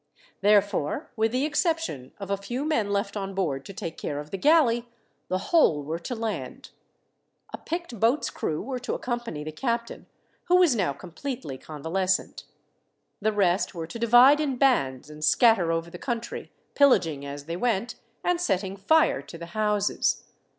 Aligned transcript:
Therefore, 0.41 1.11
with 1.15 1.31
the 1.31 1.45
exception 1.45 2.11
of 2.19 2.31
a 2.31 2.35
few 2.37 2.65
men 2.65 2.89
left 2.89 3.15
on 3.15 3.35
board 3.35 3.63
to 3.65 3.71
take 3.71 3.99
care 3.99 4.19
of 4.19 4.31
the 4.31 4.37
galley, 4.39 4.89
the 5.27 5.37
whole 5.51 5.83
were 5.83 5.99
to 5.99 6.15
land. 6.15 6.71
A 7.53 7.59
picked 7.59 7.99
boat's 7.99 8.31
crew 8.31 8.63
were 8.63 8.79
to 8.79 8.95
accompany 8.95 9.43
the 9.43 9.51
captain, 9.51 10.07
who 10.45 10.55
was 10.55 10.75
now 10.75 10.91
completely 10.91 11.59
convalescent. 11.59 12.45
The 13.21 13.31
rest 13.31 13.75
were 13.75 13.85
to 13.85 13.99
divide 13.99 14.39
in 14.39 14.55
bands 14.57 15.07
and 15.11 15.23
scatter 15.23 15.71
over 15.71 15.91
the 15.91 15.99
country, 15.99 16.51
pillaging 16.73 17.23
as 17.23 17.45
they 17.45 17.55
went, 17.55 17.93
and 18.23 18.41
setting 18.41 18.77
fire 18.77 19.21
to 19.21 19.37
the 19.37 19.45
houses. 19.53 20.23